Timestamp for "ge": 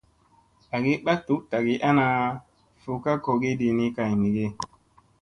4.35-4.45